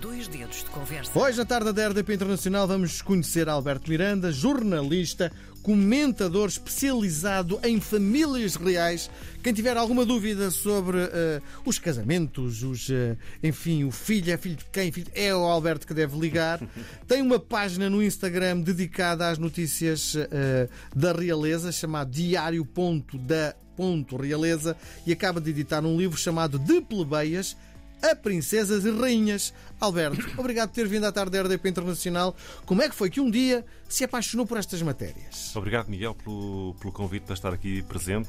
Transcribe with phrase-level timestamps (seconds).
[0.00, 1.18] Dois dedos de conversa.
[1.18, 5.30] Hoje, na tarde da RDP Internacional, vamos conhecer Alberto Miranda, jornalista,
[5.62, 9.10] comentador especializado em famílias reais.
[9.42, 14.56] Quem tiver alguma dúvida sobre uh, os casamentos, os, uh, enfim, o filho é filho
[14.56, 16.66] de quem, filho, é o Alberto que deve ligar.
[17.06, 24.74] Tem uma página no Instagram dedicada às notícias uh, da realeza, chamada diário.da.realeza,
[25.06, 27.54] e acaba de editar um livro chamado De Plebeias
[28.02, 29.52] a princesas e rainhas.
[29.80, 32.36] Alberto, obrigado por ter vindo à tarde da RDP Internacional.
[32.66, 35.54] Como é que foi que um dia se apaixonou por estas matérias?
[35.56, 38.28] Obrigado, Miguel, pelo, pelo convite de estar aqui presente.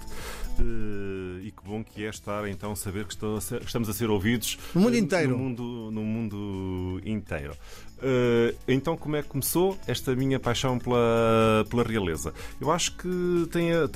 [0.60, 4.58] Uh, e que bom que é estar, então, saber que estou estamos a ser ouvidos
[4.74, 5.32] no mundo inteiro.
[5.32, 7.54] No mundo, no mundo inteiro.
[7.98, 12.34] Uh, então, como é que começou esta minha paixão pela, pela realeza?
[12.60, 13.90] Eu acho que tenho,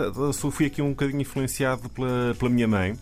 [0.52, 2.96] fui aqui um bocadinho influenciado pela, pela minha mãe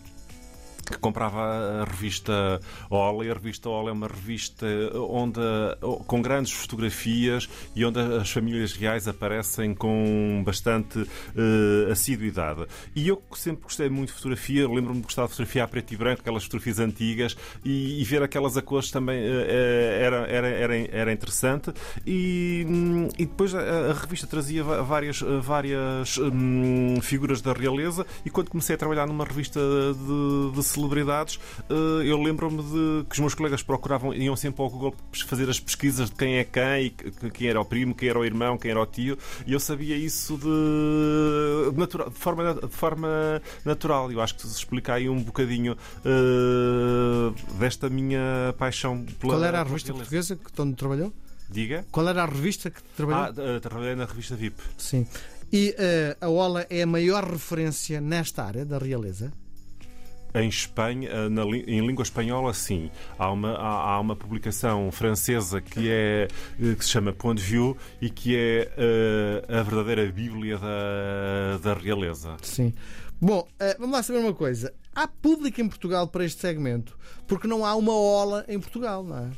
[0.92, 5.40] que comprava a revista Ola e a revista Ola é uma revista onde,
[6.06, 12.66] com grandes fotografias e onde as famílias reais aparecem com bastante uh, assiduidade.
[12.94, 15.96] E eu sempre gostei muito de fotografia, lembro-me de gostar de fotografia a preto e
[15.96, 20.76] branco, aquelas fotografias antigas, e, e ver aquelas a cores também uh, era, era, era,
[20.76, 21.72] era interessante.
[22.06, 28.30] E, um, e depois a, a, revista trazia várias, várias um, figuras da realeza, e
[28.30, 31.38] quando comecei a trabalhar numa revista de, de celebridades,
[31.70, 34.94] eh, eu lembro-me de que os meus colegas procuravam, iam sempre ao Google
[35.26, 38.24] fazer as pesquisas de quem é quem, e quem era o primo, quem era o
[38.24, 39.16] irmão, quem era o tio,
[39.46, 44.12] e eu sabia isso de, natural, de, forma, de forma natural.
[44.12, 49.34] Eu acho que se explica aí um bocadinho uh, desta minha paixão pela.
[49.34, 51.12] Qual era a revista portuguesa que onde trabalhou?
[51.48, 51.84] Diga.
[51.90, 53.34] Qual era a revista que trabalhou?
[53.56, 54.56] Ah, trabalhei na revista VIP.
[54.78, 55.06] Sim.
[55.52, 59.32] E uh, a Ola é a maior referência nesta área da realeza?
[60.34, 62.90] Em Espanha, eh, na, em língua espanhola, sim.
[63.16, 66.28] Há uma, há, há, uma publicação francesa que, é,
[66.60, 71.58] eh, que se chama Point de Vue e que é uh, a verdadeira Bíblia da,
[71.62, 72.36] da realeza.
[72.42, 72.72] Sim.
[73.20, 74.74] Bom, uh, vamos lá saber uma coisa.
[74.92, 76.98] Há público em Portugal para este segmento?
[77.28, 79.30] Porque não há uma ola em Portugal, não é?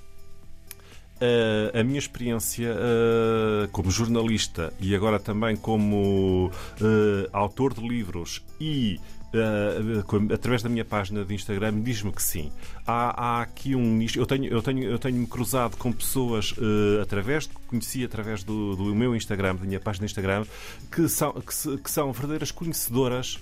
[1.16, 8.44] Uh, a minha experiência uh, como jornalista e agora também como uh, autor de livros
[8.60, 9.00] e
[9.36, 12.52] uh, através da minha página de Instagram, diz-me que sim.
[12.86, 14.18] Há, há, aqui um nicho.
[14.18, 18.94] Eu tenho, eu tenho, eu tenho-me cruzado com pessoas uh, através, conheci através do, do
[18.94, 20.44] meu Instagram, da minha página de Instagram,
[20.90, 23.38] que são, que, que são verdadeiras conhecedoras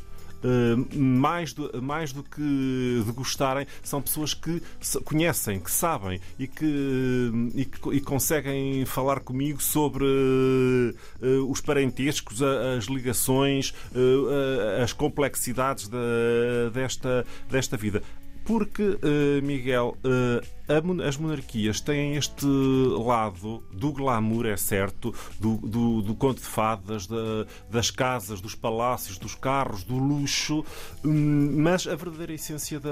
[0.94, 4.62] mais, do, mais do que de gostarem, são pessoas que
[5.05, 12.43] conhecem, que sabem e que, e, que, e conseguem falar comigo sobre uh, os parentescos,
[12.43, 15.99] as ligações, uh, as complexidades da,
[16.72, 18.03] desta, desta vida.
[18.44, 26.03] Porque, uh, Miguel, uh, as monarquias têm este lado do glamour, é certo, do, do,
[26.03, 30.65] do conto de fadas, da, das casas, dos palácios, dos carros, do luxo,
[31.05, 32.91] um, mas a verdadeira essência da.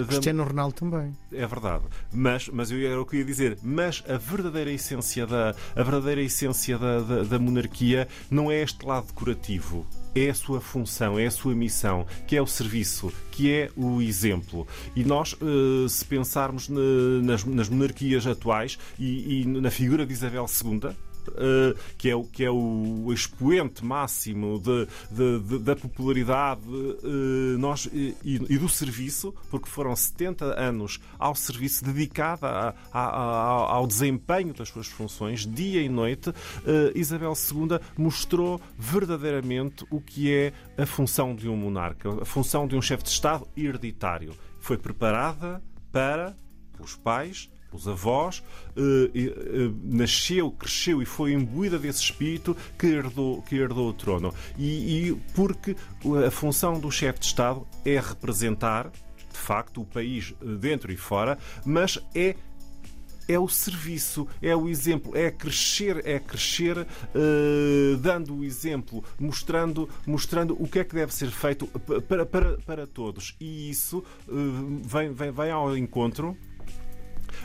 [0.00, 0.06] da...
[0.06, 1.16] Cristiano Ronaldo também.
[1.32, 1.84] É verdade.
[2.12, 6.22] Mas, mas eu era o que ia dizer, mas a verdadeira essência da, a verdadeira
[6.22, 11.26] essência da, da, da monarquia não é este lado decorativo é a sua função, é
[11.26, 14.66] a sua missão, que é o serviço, que é o exemplo.
[14.94, 20.90] E nós, eh, se pensarmos nas, monarquias atuais e, na figura de Isabel II,
[21.30, 27.58] uh, que, é o, que é o expoente máximo de, de, de, da popularidade uh,
[27.58, 33.74] nós, e, e, do serviço, porque foram 70 anos ao serviço dedicado a, a, a,
[33.74, 36.34] ao desempenho das suas funções, dia e noite, uh,
[36.94, 42.76] Isabel II mostrou verdadeiramente o que é a função de um monarca, a função de
[42.76, 44.34] um chefe de Estado hereditário.
[44.60, 45.62] Foi preparada
[45.92, 46.36] para
[46.78, 48.42] os pais os avós,
[48.76, 54.34] eh, eh, nasceu, cresceu e foi imbuída desse espírito que herdou, que herdou o trono.
[54.58, 55.76] E, e porque
[56.26, 60.96] a função do chefe de Estado é representar, de facto, o país eh, dentro e
[60.96, 62.34] fora, mas é
[63.28, 69.88] é o serviço, é o exemplo, é crescer, é crescer uh, dando o exemplo, mostrando,
[70.06, 71.66] mostrando o que é que deve ser feito
[72.06, 73.34] para, para, para todos.
[73.40, 73.98] E isso
[74.28, 76.36] uh, vem, vem, vem ao encontro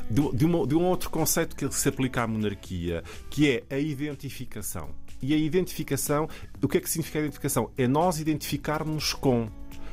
[0.10, 3.80] de, de, uma, de um outro conceito que se aplica à monarquia, que é a
[3.80, 4.90] identificação.
[5.22, 6.28] E a identificação,
[6.62, 7.70] o que é que significa a identificação?
[7.78, 9.50] É nós identificarmos com.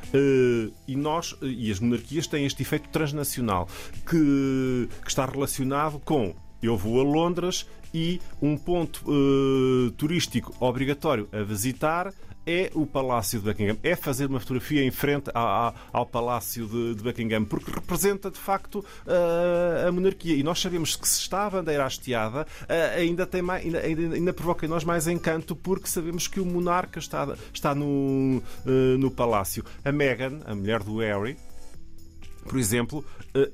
[0.08, 3.68] Uh, e nós e as monarquias têm este efeito transnacional
[4.08, 11.28] que, que está relacionado com eu vou a Londres e um ponto uh, turístico obrigatório
[11.30, 12.12] a visitar
[12.48, 17.02] é o Palácio de Buckingham, é fazer uma fotografia em frente ao, Palácio de, de,
[17.02, 20.34] Buckingham, porque representa de facto uh, a monarquia.
[20.34, 24.14] E nós sabemos que se está a bandeira hasteada, uh, ainda, tem mais, ainda, ainda,
[24.14, 28.98] ainda, provoca em nós mais encanto, porque sabemos que o monarca está, está no, uh,
[28.98, 29.62] no palácio.
[29.84, 31.36] A Meghan, a mulher do Harry,
[32.48, 33.04] por exemplo,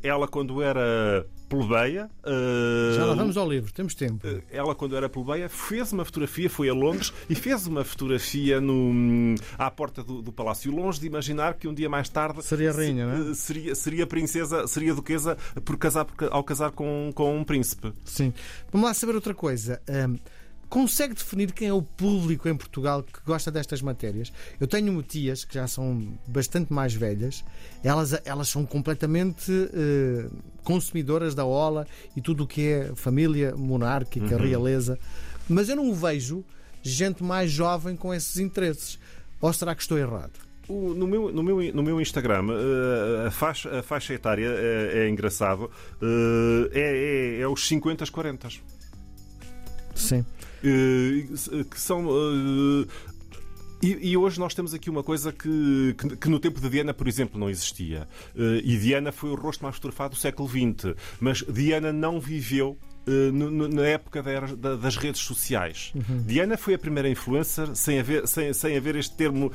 [0.05, 2.11] ela quando era plebeia.
[2.25, 4.26] Uh, Já lá vamos ao livro, temos tempo.
[4.26, 8.61] Uh, ela, quando era plebeia, fez uma fotografia, foi a Londres e fez uma fotografia
[8.61, 10.73] no, à porta do, do palácio.
[10.75, 12.43] Longe de imaginar que um dia mais tarde.
[12.43, 13.35] Seria rainha, se, não é?
[13.35, 17.93] Seria, seria princesa, seria duquesa por casar, por, ao casar com, com um príncipe.
[18.05, 18.32] Sim.
[18.73, 19.81] Vamos lá saber outra coisa.
[19.88, 20.19] Um,
[20.75, 24.32] Consegue definir quem é o público em Portugal que gosta destas matérias?
[24.59, 27.44] Eu tenho tias que já são bastante mais velhas,
[27.85, 30.29] elas, elas são completamente uh,
[30.65, 31.87] consumidoras da ola
[32.17, 34.43] e tudo o que é família monárquica, uhum.
[34.43, 34.99] realeza,
[35.49, 36.44] mas eu não vejo
[36.82, 38.99] gente mais jovem com esses interesses.
[39.41, 40.32] Ou será que estou errado?
[40.67, 45.05] O, no, meu, no, meu, no meu Instagram, uh, a, faixa, a faixa etária é,
[45.05, 45.71] é engraçado,
[46.03, 48.49] uh, é, é, é os 50 às 40.
[49.94, 50.26] Sim.
[50.64, 52.06] Eh, que são.
[52.08, 52.87] Eh,
[53.82, 56.94] e, e, hoje nós temos aqui uma coisa que, que, que, no tempo de Diana,
[56.94, 58.08] por exemplo, não existia.
[58.34, 60.94] E Diana foi o rosto mais fotografado do século XX.
[61.20, 65.93] Mas Diana não viveu na época da, das redes sociais.
[65.94, 66.22] Uhum.
[66.22, 69.52] Diana foi a primeira influencer sem haver, sem, sem haver este termo,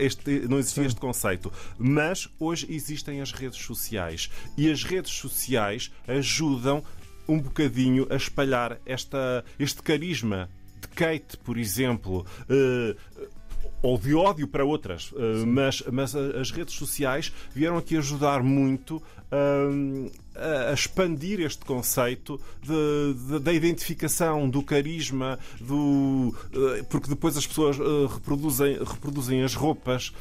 [0.00, 0.88] este, não existia Sim.
[0.88, 1.52] este conceito.
[1.78, 4.30] Mas hoje existem as redes sociais.
[4.56, 6.82] E as redes sociais ajudam
[7.30, 10.50] um bocadinho a espalhar esta, este carisma
[10.80, 12.26] de Kate, por exemplo.
[12.48, 12.96] Uh,
[13.82, 18.96] ou de ódio para outras, uh, mas, mas as redes sociais vieram aqui ajudar muito
[18.96, 20.10] uh,
[20.70, 27.46] a expandir este conceito de, de, da identificação, do carisma, do, eh, porque depois as
[27.46, 27.76] pessoas
[28.08, 30.14] reproduzem, reproduzem as roupas,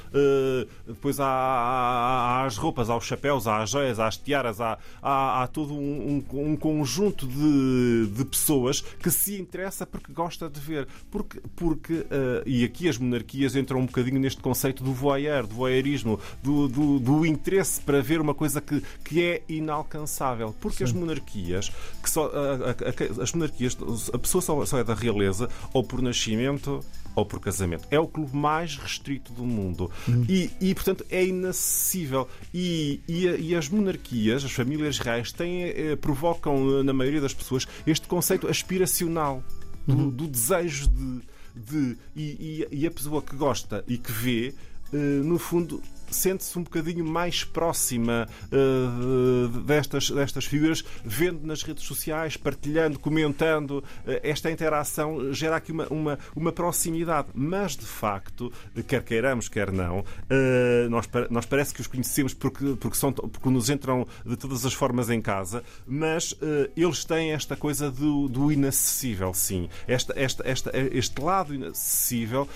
[0.85, 4.59] depois há, há, há, as roupas, há os chapéus, há as joias, há as tiaras,
[4.59, 10.11] há, há, há todo um, um, um conjunto de, de, pessoas que se interessa porque
[10.11, 10.87] gosta de ver.
[11.09, 12.05] Porque, porque
[12.45, 16.99] e aqui as monarquias entram um bocadinho neste conceito do voyeur, do voyeurismo, do, do,
[16.99, 20.55] do interesse para ver uma coisa que, que é inalcançável.
[20.59, 20.83] Porque Sim.
[20.85, 23.77] as monarquias, que só, a, a, as monarquias,
[24.13, 26.83] a pessoa só, só é da realeza ou por nascimento
[27.15, 27.87] ou por casamento.
[27.91, 29.91] É o clube mais restrito do mundo.
[30.07, 30.25] Uhum.
[30.27, 32.27] E, e, portanto, é inacessível.
[32.53, 37.67] E, e, e, as monarquias, as famílias reais, têm, eh, provocam na maioria das pessoas
[37.85, 39.43] este conceito aspiracional
[39.85, 40.09] do, uhum.
[40.09, 41.21] do desejo de.
[41.59, 44.53] De e, e, a pessoa que gosta e que vê,
[44.93, 51.83] eh, no fundo, sente-se um bocadinho mais próxima uh, destas, destas figuras, vendo nas redes
[51.83, 53.83] sociais, partilhando, comentando.
[54.05, 57.29] Uh, esta interação gera aqui uma, uma, uma, proximidade.
[57.33, 58.51] Mas, de facto,
[58.87, 63.49] quer queiramos, quer não, uh, nós, nós parece que os conhecemos porque, porque, são, porque
[63.49, 66.35] nos entram de todas as formas em casa, mas
[66.75, 69.69] eles têm esta coisa do, do inacessível, sim.
[69.87, 72.47] Esta, esta, esta, este lado inacessível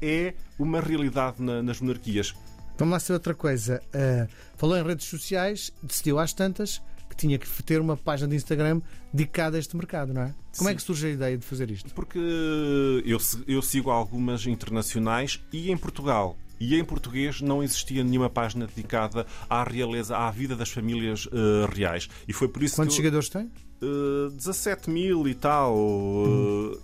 [0.00, 2.34] é uma realidade na, nas monarquias.
[2.76, 3.80] Vamos lá ser outra coisa.
[3.94, 8.36] Uh, falou em redes sociais, decidiu às tantas que tinha que ter uma página de
[8.36, 8.80] Instagram
[9.12, 10.34] dedicada a este mercado, não é?
[10.56, 10.72] Como Sim.
[10.72, 11.94] é que surge a ideia de fazer isto?
[11.94, 18.30] Porque eu, eu sigo algumas internacionais e em Portugal e em português não existia nenhuma
[18.30, 22.08] página dedicada à realeza, à vida das famílias uh, reais.
[22.26, 23.02] E foi por isso Quantos que.
[23.02, 23.50] Quantos seguidores tem?
[23.82, 25.76] Uh, 17 mil e tal.
[25.76, 26.80] Uh,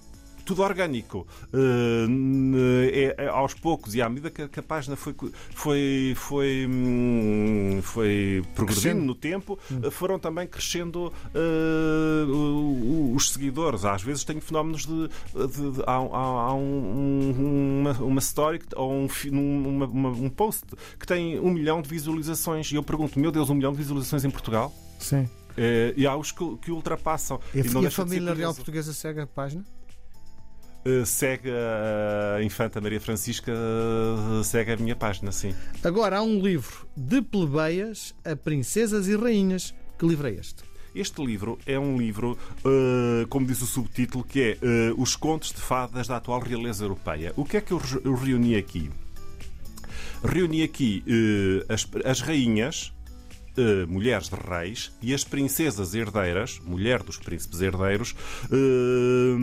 [0.51, 1.27] tudo orgânico.
[1.55, 5.15] Uh, é, é, aos poucos, e à medida que, a página foi,
[5.55, 9.91] foi, foi, hum, foi progredindo no tempo, hum.
[9.93, 13.85] foram também crescendo uh, os seguidores.
[13.85, 15.09] Às vezes tenho fenómenos de.
[15.35, 20.65] de, de há, há um, uma, uma story ou um, uma, uma, um post
[20.99, 22.73] que tem um milhão de visualizações.
[22.73, 24.73] E eu pergunto, meu Deus, um milhão de visualizações em Portugal?
[24.99, 25.23] Sim.
[25.51, 27.39] Uh, e há os que, que ultrapassam.
[27.55, 29.65] E, e, e a família real portuguesa segue a página?
[30.85, 35.55] Eh, segue a Infanta Maria Francisca, eh, segue a minha página, sim.
[35.85, 39.75] Agora há um livro de plebeias a princesas e rainhas.
[39.99, 40.63] Que livro é este?
[40.95, 44.59] Este livro é um livro, uh, como diz o subtítulo, que é
[44.97, 47.33] Os Contos de Fadas da Atual Realeza Europeia.
[47.37, 48.91] O que é que eu, eu reuni aqui?
[50.25, 51.05] Reuni aqui
[51.69, 52.93] as, as rainhas,
[53.61, 58.15] uh, mulheres de reis e as princesas herdeiras, mulher dos príncipes herdeiros,
[58.51, 59.39] uh,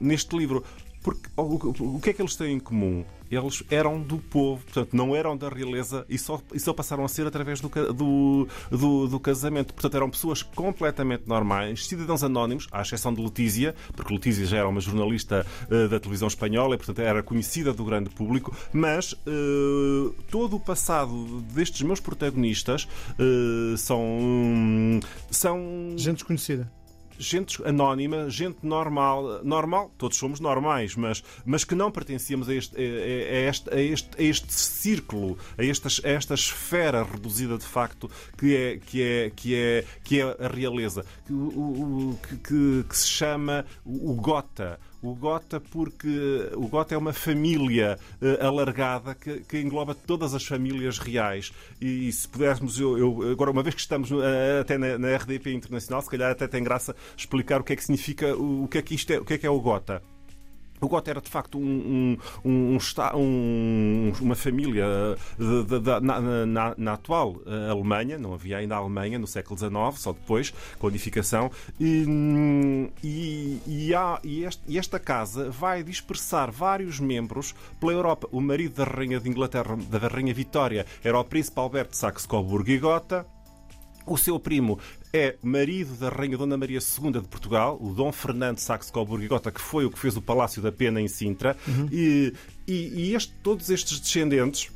[0.00, 0.64] neste livro
[1.06, 3.04] Porque o, o que é que eles têm em comum?
[3.30, 7.08] Eles eram do povo, portanto, não eram da realeza e só, e só passaram a
[7.08, 9.72] ser através do, do, do, do casamento.
[9.72, 14.68] Portanto, eram pessoas completamente normais, cidadãos anónimos, à exceção de Letícia, porque Letícia já era
[14.68, 20.12] uma jornalista uh, da televisão espanhola e, portanto, era conhecida do grande público, mas uh,
[20.28, 24.98] todo o passado destes meus protagonistas uh, são.
[25.30, 25.94] são.
[25.96, 26.68] Gente desconhecida
[27.18, 32.76] gente anónima, gente normal, normal, todos somos normais, mas, mas que não pertencíamos a este,
[32.76, 38.10] a, este, a, este, a este círculo, a esta, a esta esfera reduzida de facto
[38.36, 43.64] que é, que é, que é, que é a realeza, que, que, que se chama
[43.84, 44.78] o Gota
[45.10, 50.44] o Gota porque o Gota é uma família uh, alargada que, que, engloba todas as
[50.44, 51.52] famílias reais.
[51.80, 54.20] E, e se pudermos eu, eu, agora uma vez que estamos uh,
[54.60, 57.82] até na, na, RDP internacional se calhar até tem graça explicar o que é que
[57.82, 60.02] significa o, o que é que isto é o que é que é o Gota
[60.80, 62.78] o Gotha era de facto um, um,
[63.14, 64.84] um, uma família
[65.38, 69.26] de, de, de, na, na, na, atual eh, Alemanha, não havia ainda a Alemanha no
[69.26, 72.04] século XIX, só depois, com a unificação, e,
[73.02, 78.28] e, e, há, este, e esta casa vai dispersar vários membros pela Europa.
[78.30, 82.70] O marido da Rainha de Inglaterra, da Rainha Vitória, era o príncipe Alberto de Saxe-Coburgo
[82.70, 83.26] e Gotha.
[84.06, 84.78] O seu primo
[85.16, 89.50] é marido da Rainha Dona Maria II de Portugal, o Dom Fernando Saxe-Coburgo e Gota,
[89.50, 91.56] que foi o que fez o Palácio da Pena em Sintra.
[91.66, 91.88] Uhum.
[91.90, 92.34] E,
[92.68, 94.70] e, e este, todos estes descendentes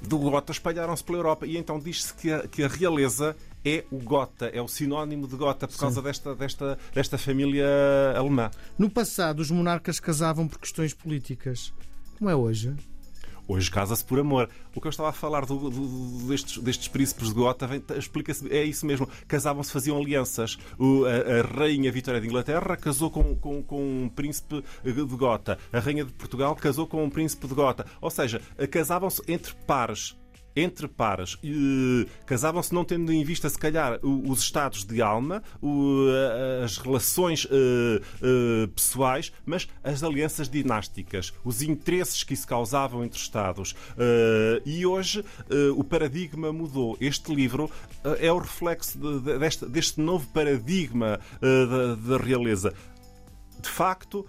[0.00, 1.46] do Gota espalharam-se pela Europa.
[1.46, 5.36] E então diz-se que a, que a realeza é o Gota, é o sinónimo de
[5.36, 7.66] Gota por causa desta, desta, desta família
[8.16, 8.50] alemã.
[8.78, 11.72] No passado, os monarcas casavam por questões políticas.
[12.18, 12.74] Como é hoje?
[13.50, 14.48] Hoje casa-se por amor.
[14.72, 18.62] O que eu estava a falar do, do, destes, destes príncipes de Gota explica-se, é
[18.62, 19.08] isso mesmo.
[19.26, 20.56] Casavam-se, faziam alianças.
[20.78, 25.58] O, a, a, rainha Vitória de Inglaterra casou com, com, com um príncipe de Gota.
[25.72, 27.86] A rainha de Portugal casou com um príncipe de Gota.
[28.00, 28.40] Ou seja,
[28.70, 30.14] casavam-se entre pares
[30.54, 31.34] entre pares.
[31.34, 35.42] Uh, Casavam-se não tendo em vista, se calhar, os estados de alma,
[36.64, 43.74] as relações uh, pessoais, mas as alianças dinásticas, os interesses que isso causavam entre Estados.
[44.64, 45.24] e hoje
[45.76, 46.96] o paradigma mudou.
[47.00, 47.70] Este livro
[48.18, 52.72] é o reflexo de, de, deste, deste, novo paradigma da realeza.
[53.60, 54.26] De facto,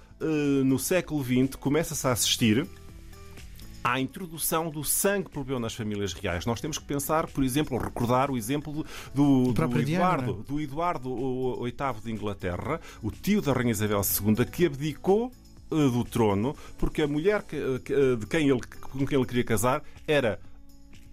[0.66, 2.68] no século XX começa-se a assistir
[3.83, 6.45] à introdução do sangue plebeu nas famílias reais.
[6.45, 10.43] Nós temos que pensar, por exemplo, recordar o exemplo do, do Eduardo, Diana, é?
[10.43, 15.31] do Eduardo VIII de Inglaterra, o tio da Rainha Isabel II, que abdicou
[15.71, 19.83] eh, do trono porque a mulher eh, de quem ele, com quem ele queria casar
[20.07, 20.39] era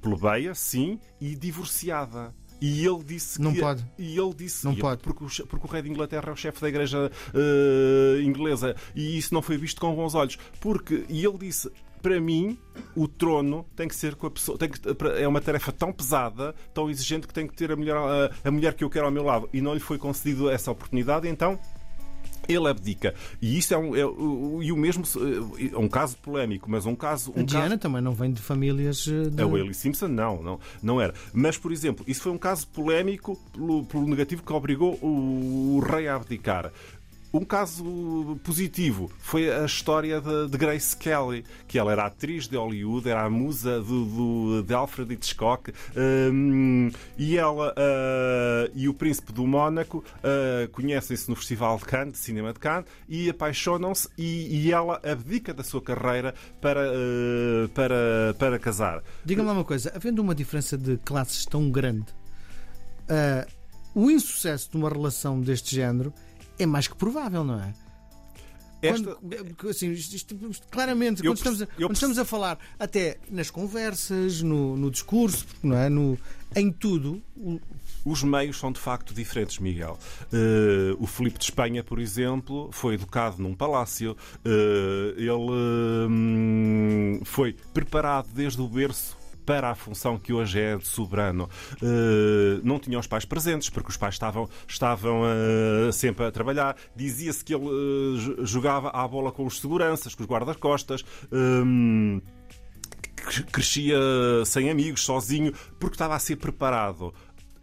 [0.00, 2.34] plebeia, sim, e divorciada.
[2.60, 3.60] E ele disse não que.
[3.60, 3.87] Pode.
[3.96, 5.00] E ele disse não pode.
[5.00, 8.75] Porque o, porque o rei de Inglaterra é o chefe da igreja uh, inglesa.
[8.96, 10.37] E isso não foi visto com bons olhos.
[10.60, 11.04] Porque.
[11.08, 11.70] E ele disse:
[12.00, 12.59] para mim,
[12.95, 14.57] o trono tem que ser com a pessoa.
[14.59, 14.81] Tem que,
[15.19, 18.50] é uma tarefa tão pesada, tão exigente, que tem que ter a mulher, a, a
[18.50, 19.49] mulher que eu quero ao meu lado.
[19.52, 21.59] E não lhe foi concedido essa oportunidade, então
[22.49, 23.14] ele abdica.
[23.43, 25.05] E isso é um, é, e o mesmo
[25.73, 27.33] é um caso polémico, mas um caso.
[27.37, 27.78] Um a Diana caso...
[27.78, 29.07] também não vem de famílias.
[29.07, 29.43] Eh, de...
[29.43, 31.12] A Willie Simpson, não, não, não era.
[31.33, 35.81] Mas, por exemplo, isso foi um caso polémico pelo, pelo negativo que obrigou o, o
[35.81, 36.73] rei a abdicar.
[37.38, 42.57] Um caso positivo foi a história de, de, Grace Kelly, que ela era atriz de
[42.57, 48.95] Hollywood, era a musa do, do de Alfred Hitchcock, um, e ela uh, e o
[48.95, 54.09] príncipe do Mónaco uh, conhecem-se no Festival de Cannes, de Cinema de Cannes, e apaixonam-se,
[54.18, 59.00] e, e, ela abdica da sua carreira para, uh, para, para casar.
[59.25, 62.12] Diga-me uma coisa, havendo uma diferença de classes tão grande,
[63.95, 66.12] o insucesso de uma relação deste género
[66.59, 67.73] é mais que provável, não é?
[68.81, 69.17] Esta...
[69.17, 70.37] Quando, assim, isto, isto,
[70.71, 75.45] claramente, eu, quando, estamos a, quando estamos a falar, até nas conversas, no, no discurso,
[75.62, 75.88] não é?
[75.88, 76.17] no,
[76.55, 77.21] em tudo.
[77.37, 77.61] O...
[78.05, 79.99] Os meios são de facto diferentes, Miguel.
[80.33, 84.17] Uh, o Filipe de Espanha, por exemplo, foi educado num palácio.
[84.47, 85.31] Uh, ele
[87.21, 91.49] uh, foi preparado desde o berço para a função que hoje é de soberano.
[91.83, 96.76] Uh, não tinha os pais presentes, porque os pais estavam, estavam uh, sempre a trabalhar.
[96.95, 101.02] Dizia-se que ele uh, jogava à bola com os seguranças, com os guarda-costas
[103.52, 103.99] crescia
[104.47, 107.12] sem amigos, sozinho, porque estava a ser preparado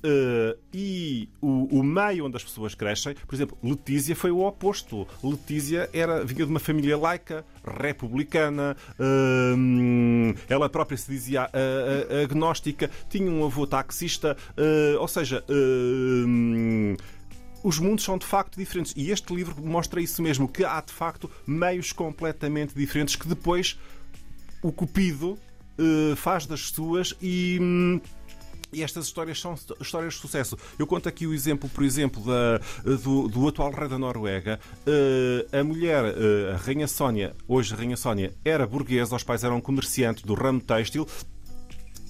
[0.05, 5.07] Uh, e o, o, meio onde as pessoas crescem, por exemplo, Letícia foi o oposto.
[5.23, 12.87] Letícia era, vinha de uma família laica, republicana, uh, ela própria se dizia uh, agnóstica,
[13.09, 14.37] tinha um avô taxista,
[14.99, 15.43] ou seja
[17.63, 18.93] os mundos são de facto diferentes.
[18.95, 23.79] E este livro mostra isso mesmo, que há de facto meios completamente diferentes que depois
[24.61, 27.59] o Cupido uh, faz das suas e.
[28.75, 30.57] E estas histórias são histórias de sucesso.
[30.77, 34.59] Eu conto aqui o exemplo, por exemplo, da, do, do, atual rei da Noruega.
[34.85, 39.45] Uh, a mulher, uh, a Rainha Sónia, hoje a Rainha Sónia, era burguesa, os pais
[39.45, 41.07] eram comerciantes do ramo têxtil.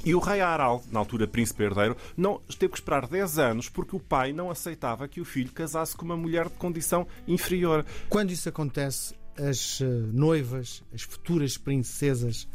[0.04, 3.96] E o rei Harald, na altura príncipe herdeiro, não teve que esperar 10 anos porque
[3.96, 7.86] o pai não aceitava que o filho casasse com uma mulher de condição inferior.
[8.10, 12.48] Quando isso acontece, as eh, noivas, as futuras princesas,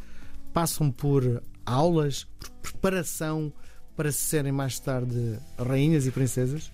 [0.53, 3.53] passam por aulas, por preparação
[4.01, 6.73] para serem mais tarde rainhas e princesas?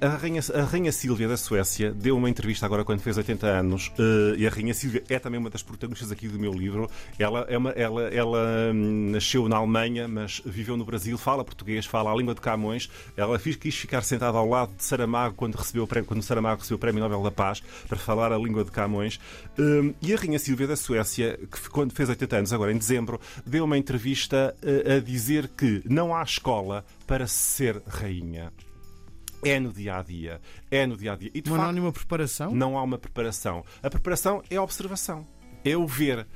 [0.00, 3.88] A, rainha, a Rainha Sílvia da Suécia deu uma entrevista agora quando fez 80 anos
[3.98, 6.88] uh, e a Rainha Sílvia é também uma das protagonistas aqui do meu livro.
[7.18, 11.86] Ela, é uma, ela, ela hum, nasceu na Alemanha, mas viveu no Brasil, fala português,
[11.86, 12.88] fala a língua de Camões.
[13.16, 16.80] Ela quis ficar sentada ao lado de Saramago quando, recebeu prémio, quando Saramago recebeu o
[16.80, 19.18] Prémio Nobel da Paz para falar a língua de Camões.
[19.58, 23.20] Uh, e a Rainha Sílvia da Suécia, que quando fez 80 anos, agora em dezembro,
[23.44, 28.52] deu uma entrevista uh, a dizer que não há escola para ser rainha.
[29.44, 30.40] É no dia a dia.
[30.70, 31.30] É no dia a dia.
[31.34, 32.54] E, não facto, há nenhuma preparação?
[32.54, 33.64] Não há uma preparação.
[33.82, 35.26] A preparação é a observação.
[35.64, 36.26] É o ver.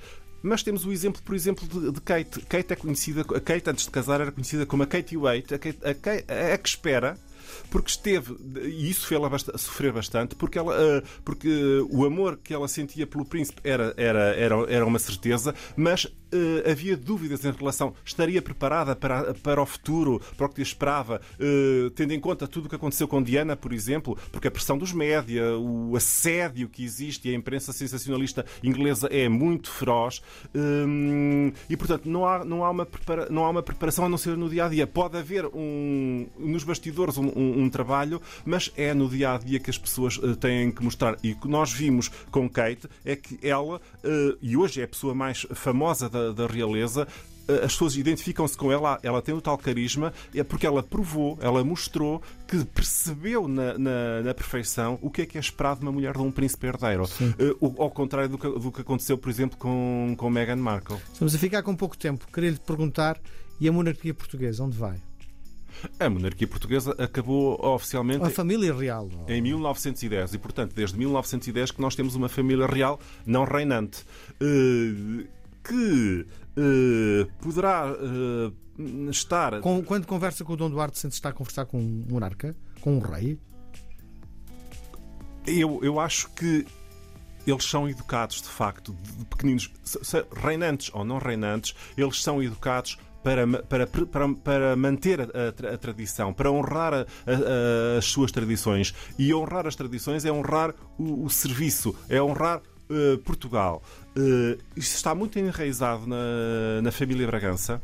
[0.43, 2.41] Mas temos o exemplo, por exemplo, de, de, Kate.
[2.41, 5.59] Kate é conhecida, a Kate antes de casar era conhecida como a Kate Waite, a,
[5.59, 7.17] Kate, a, Kate, a, que espera
[7.71, 12.69] porque esteve, e isso fez-la sofrer bastante, porque, ela, uh, porque o amor que ela
[12.69, 17.95] sentia pelo príncipe era, era, era, era uma certeza, mas uh, havia dúvidas em relação.
[18.05, 22.67] Estaria preparada para, para o futuro, para o que esperava, uh, tendo em conta tudo
[22.67, 26.85] o que aconteceu com Diana, por exemplo, porque a pressão dos média, o assédio que
[26.85, 30.23] existe e a imprensa sensacionalista inglesa é muito feroz.
[30.55, 34.19] Um, e, portanto, não há, não, há uma prepara, não há uma preparação a não
[34.19, 34.87] ser no dia a dia.
[34.87, 39.59] Pode haver um, nos bastidores um, um, um trabalho, mas é no dia a dia
[39.59, 41.17] que as pessoas uh, têm que mostrar.
[41.23, 43.81] E o que nós vimos com Kate é que ela,
[44.41, 47.09] e hoje é a pessoa mais famosa da da, realeza
[47.49, 51.39] eh, as pessoas identificam-se com ela, ela tem o tal carisma, é porque ela provou,
[51.41, 55.87] ela mostrou que percebeu na, na, na perfeição o que é que é esperado de
[55.87, 57.05] uma mulher de um príncipe herdeiro.
[57.61, 60.99] Uh, ao contrário do que, do que aconteceu, por exemplo, com, com Meghan Markle.
[61.13, 62.27] Estamos a ficar com pouco tempo.
[62.33, 63.21] Queria-lhe perguntar:
[63.61, 65.01] e a monarquia portuguesa, onde vai?
[65.99, 68.25] A monarquia portuguesa acabou oficialmente.
[68.25, 69.09] A família real.
[69.27, 70.35] Em 1910.
[70.35, 74.05] E, portanto, desde 1910 que nós temos uma família real não reinante.
[74.41, 75.27] Uh,
[75.63, 79.61] que uh, poderá uh, estar.
[79.61, 82.57] Com, quando conversa com o Dom Duarte, sente estar a conversar com um monarca?
[82.81, 83.39] Com um rei?
[85.47, 86.67] Eu, eu acho que
[87.47, 89.71] eles são educados, de facto, de pequeninos,
[90.33, 95.79] reinantes ou não reinantes, eles são educados para, para, para, para manter a, a, a,
[95.79, 97.07] tradição, para honrar a,
[97.99, 98.95] as suas tradições.
[99.19, 103.83] E honrar as tradições é honrar o, o serviço, é honrar uh, Portugal.
[104.17, 107.81] Uh, isto está muito enraizado na, na família Bragança.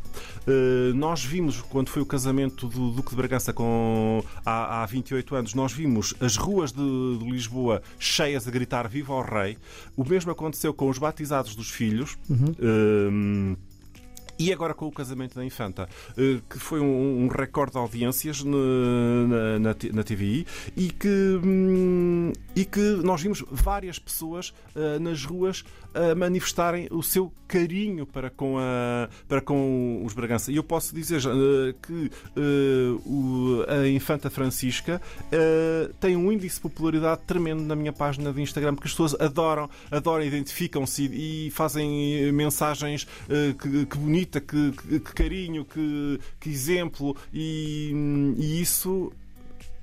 [0.47, 5.35] Uh, nós vimos, quando foi o casamento do Duque de Bragança com, há, há 28
[5.35, 9.57] anos, nós vimos as ruas de, de, Lisboa cheias a gritar Viva o Rei.
[9.97, 12.19] O mesmo aconteceu com os batizados dos filhos.
[12.29, 13.55] Uhum.
[13.55, 13.57] Uh,
[14.39, 15.89] e agora com o casamento da Infanta,
[16.49, 22.65] que foi um, um recorde de audiências na, na, na, TVI e que, hum, e
[22.65, 24.55] que nós vimos várias pessoas
[25.01, 25.65] nas ruas
[25.95, 30.53] a manifestarem o seu carinho para com, a, para com os Bragança.
[30.53, 35.01] E eu posso dizer uh, que uh, o, a Infanta Francisca
[36.01, 39.69] tem um índice de popularidade tremendo na minha página de Instagram, porque as pessoas adoram,
[39.91, 43.07] adoram, identificam-se e, fazem mensagens
[43.61, 47.93] que, que bonita, que, que, que carinho, que, que exemplo, e,
[48.37, 49.13] e isso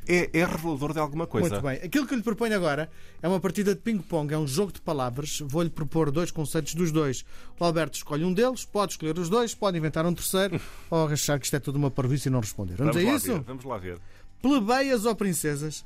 [0.08, 1.50] é, é, revelador de alguma coisa.
[1.50, 1.78] Muito bem.
[1.78, 2.90] Aquilo que eu lhe proponho agora
[3.22, 5.40] é uma partida de ping-pong, é um jogo de palavras.
[5.46, 7.26] Vou-lhe propor dois conceitos dos dois.
[7.60, 11.40] O Alberto escolhe um deles, pode escolher os dois, pode inventar um terceiro ou achar
[11.40, 12.76] que isto é tudo uma parvoíce e não responder.
[12.76, 13.34] Vamos, Vamos a isso?
[13.34, 13.42] Ver.
[13.42, 14.00] Vamos lá ver.
[14.42, 15.86] Plebeias ou princesas?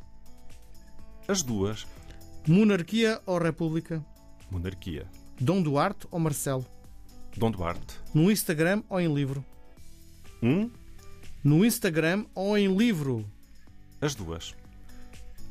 [1.27, 1.88] As duas.
[2.47, 4.03] Monarquia ou república?
[4.49, 5.05] Monarquia.
[5.39, 6.65] Dom Duarte ou Marcelo?
[7.38, 7.95] Dom Duarte.
[8.13, 9.45] No Instagram ou em livro?
[10.41, 10.69] Hum?
[11.43, 13.25] No Instagram ou em livro?
[14.01, 14.55] As duas.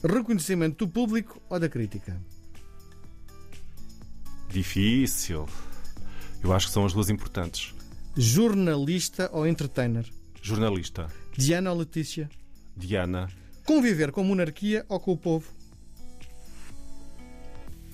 [0.02, 2.18] Reconhecimento do público ou da crítica?
[4.48, 5.46] Difícil.
[6.42, 7.74] Eu acho que são as duas importantes.
[8.16, 10.06] Jornalista ou entertainer?
[10.40, 11.08] Jornalista.
[11.36, 12.28] Diana ou Letícia?
[12.76, 13.28] Diana.
[13.64, 15.52] Conviver com a monarquia ou com o povo?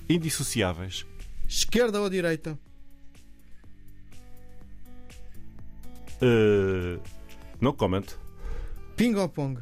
[0.09, 1.05] Indissociáveis.
[1.49, 2.59] Esquerda ou direita?
[6.23, 7.01] Uh,
[7.61, 8.07] no comment.
[8.97, 9.61] Ping ou pong?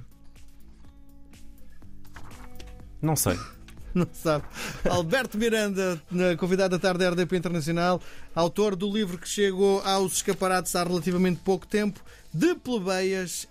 [3.02, 3.36] Não sei.
[3.94, 4.44] Não sabe.
[4.88, 6.00] Alberto Miranda,
[6.38, 8.00] convidado da tarde da RDP Internacional,
[8.34, 12.00] autor do livro que chegou aos escaparates há relativamente pouco tempo,
[12.32, 13.46] De Plebeias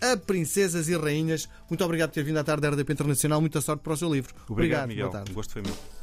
[0.00, 1.48] a Princesas e Rainhas.
[1.68, 3.40] Muito obrigado por ter vindo à tarde da RDP Internacional.
[3.40, 4.34] Muita sorte para o seu livro.
[4.48, 5.06] Obrigado, obrigado Miguel.
[5.06, 5.32] Boa tarde.
[5.32, 5.97] O gosto foi meu.